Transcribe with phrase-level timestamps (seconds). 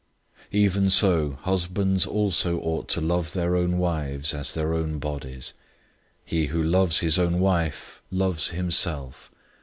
[0.51, 5.53] 005:028 Even so husbands also ought to love their own wives as their own bodies.
[6.25, 9.29] He who loves his own wife loves himself.